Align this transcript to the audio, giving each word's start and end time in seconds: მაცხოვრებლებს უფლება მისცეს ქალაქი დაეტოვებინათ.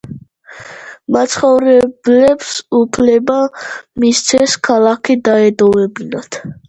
მაცხოვრებლებს 1.17 2.55
უფლება 2.79 3.37
მისცეს 4.05 4.57
ქალაქი 4.69 5.19
დაეტოვებინათ. 5.29 6.41